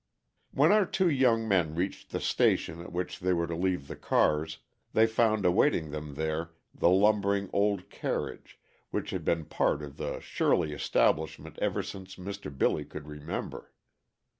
_When 0.57 0.71
our 0.71 0.87
two 0.87 1.11
young 1.11 1.47
men 1.47 1.75
reached 1.75 2.09
the 2.09 2.19
station 2.19 2.81
at 2.81 2.91
which 2.91 3.19
they 3.19 3.33
were 3.33 3.45
to 3.45 3.53
leave 3.55 3.87
the 3.87 3.95
cars, 3.95 4.57
they 4.93 5.05
found 5.05 5.45
awaiting 5.45 5.91
them 5.91 6.15
there 6.15 6.55
the 6.73 6.89
lumbering 6.89 7.51
old 7.53 7.87
carriage 7.91 8.59
which 8.89 9.11
had 9.11 9.23
been 9.23 9.41
a 9.41 9.45
part 9.45 9.83
of 9.83 9.97
the 9.97 10.19
Shirley 10.19 10.73
establishment 10.73 11.59
ever 11.61 11.83
since 11.83 12.15
Mr. 12.15 12.57
Billy 12.57 12.83
could 12.83 13.05
remember. 13.07 13.73